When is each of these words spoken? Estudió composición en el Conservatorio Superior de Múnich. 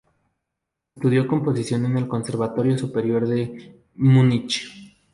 Estudió 0.95 1.27
composición 1.27 1.85
en 1.85 1.95
el 1.95 2.07
Conservatorio 2.07 2.75
Superior 2.75 3.27
de 3.27 3.83
Múnich. 3.97 4.97